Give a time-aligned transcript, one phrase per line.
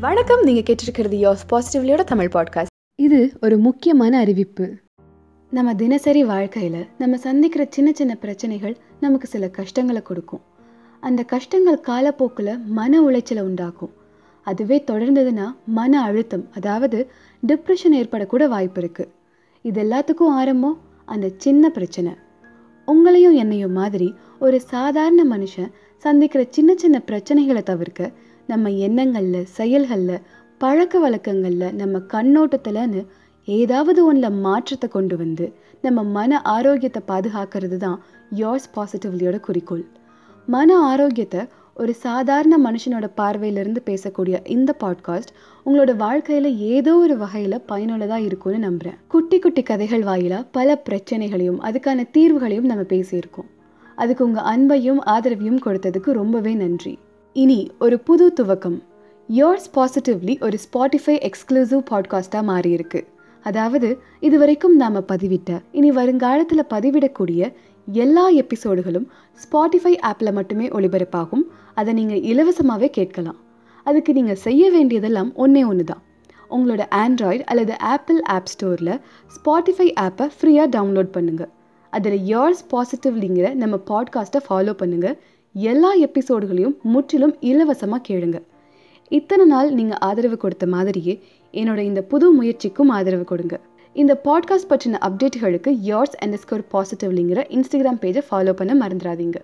[0.00, 0.42] வணக்கம்.
[0.42, 4.74] நீங்க கேட்டிருக்கிறது யோஸ் பாசிட்டிவ்லியோட தமிழ் பாட்காஸ்ட் இது ஒரு முக்கியமான அறிவிப்பு.
[5.50, 10.40] நம்ம தினசரி வாழ்க்கையில் நம்ம சந்திக்கிற சின்ன சின்ன பிரச்சனைகள் நமக்கு சில கஷ்டங்களை கொடுக்கும்.
[11.00, 13.92] அந்த கஷ்டங்கள் காலப்போக்கில் மன உளைச்சலை உண்டாக்கும்.
[14.42, 17.10] அதுவே தொடர்ந்ததுன்னா மன அழுத்தம் அதாவது
[17.46, 19.08] டிப்ரெஷன் ஏற்படக்கூட வாய்ப்பு இருக்குது
[19.62, 22.12] இது எல்லாத்துக்கும் ஆரம்பம் அந்த சின்ன பிரச்சனை.
[22.86, 28.10] உங்களையும் என்னையும் மாதிரி ஒரு சாதாரண மனுஷன் சந்திக்கிற சின்ன சின்ன பிரச்சனைகளை தவிர்க்க
[28.46, 30.24] நம்ம எண்ணங்களில் செயல்களில்
[30.58, 33.06] பழக்க வழக்கங்களில் நம்ம கண்ணோட்டத்தில்னு
[33.44, 35.46] ஏதாவது ஒன்றில் மாற்றத்தை கொண்டு வந்து
[35.82, 38.02] நம்ம மன ஆரோக்கியத்தை பாதுகாக்கிறது தான்
[38.36, 39.84] யோர்ஸ் பாசிட்டிவ்லியோட குறிக்கோள்.
[40.46, 41.42] மன ஆரோக்கியத்தை
[41.74, 45.32] ஒரு சாதாரண மனுஷனோட பார்வையிலிருந்து பேசக்கூடிய இந்த பாட்காஸ்ட்
[45.66, 52.06] உங்களோட வாழ்க்கையில் ஏதோ ஒரு வகையில் பயனுள்ளதாக இருக்கும்னு நம்புகிறேன் குட்டி குட்டி கதைகள் வாயிலாக பல பிரச்சனைகளையும் அதுக்கான
[52.18, 53.50] தீர்வுகளையும் நம்ம பேசியிருக்கோம்.
[53.98, 56.98] அதுக்கு உங்கள் அன்பையும் ஆதரவையும் கொடுத்ததுக்கு ரொம்பவே நன்றி.
[57.40, 58.76] இனி ஒரு புது துவக்கம்.
[59.28, 63.00] யோர்ஸ் பாசிட்டிவ்லி ஒரு ஸ்பாட்டிஃபை எக்ஸ்க்ளூசிவ் பாட்காஸ்ட்டாக மாறியிருக்கு.
[63.42, 67.52] அதாவது இதுவரைக்கும் நாம் பதிவிட்ட இனி வருங்காலத்தில் பதிவிடக்கூடிய
[67.86, 69.06] எல்லா எபிசோடுகளும்
[69.42, 71.44] ஸ்பாட்டிஃபை ஆப்பில் மட்டுமே ஒளிபரப்பாகும்.
[71.74, 73.38] அதை நீங்கள் இலவசமாகவே கேட்கலாம்.
[73.84, 76.02] அதுக்கு நீங்கள் செய்ய வேண்டியதெல்லாம் ஒன்றே ஒன்று தான்
[76.50, 79.00] உங்களோட ஆண்ட்ராய்டு அல்லது ஆப்பிள் ஆப் ஸ்டோரில்
[79.36, 81.52] ஸ்பாட்டிஃபை ஆப்பை ஃப்ரீயாக டவுன்லோட் பண்ணுங்கள்
[81.90, 85.16] அதில் யோர்ஸ் பாசிட்டிவ்லிங்கிற நம்ம பாட்காஸ்ட்டை ஃபாலோ பண்ணுங்கள்
[85.64, 88.38] எல்லா எபிசோடுகளையும் முற்றிலும் இலவசமாக கேளுங்க.
[89.10, 91.14] இத்தனை நாள் நீங்கள் ஆதரவு கொடுத்த மாதிரியே
[91.54, 93.56] என்னோட இந்த புது முயற்சிக்கும் ஆதரவு கொடுங்க.
[93.96, 99.38] இந்த பாட்காஸ்ட் பற்றின அப்டேட்டுகளுக்கு யோர்ஸ் அண்ட் ஸ்கோர் பாசிட்டிவ்லிங்கிற இன்ஸ்டாகிராம் பேஜை ஃபாலோ பண்ண மறந்துடாதீங்க.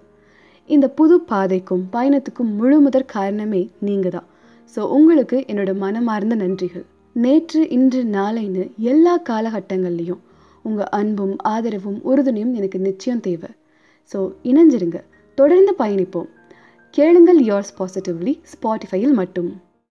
[0.69, 4.29] இந்த புது பாதைக்கும் பயணத்துக்கும் முழு முதற் காரணமே நீங்கள் தான்
[4.75, 6.85] ஸோ உங்களுக்கு என்னோட மனமார்ந்த நன்றிகள்.
[7.17, 10.21] நேற்று இன்று நாளைன்னு எல்லா காலகட்டங்கள்லேயும்
[10.65, 13.51] உங்கள் அன்பும் ஆதரவும் உறுதுணையும் எனக்கு நிச்சயம் தேவை.
[14.13, 14.19] ஸோ
[14.51, 14.99] இணைஞ்சிருங்க.
[15.35, 16.29] தொடர்ந்து பயணிப்போம்.
[16.91, 19.63] கேளுங்கள் யோர்ஸ் பாசிட்டிவ்லி ஸ்பாட்டிஃபையில் மட்டும்.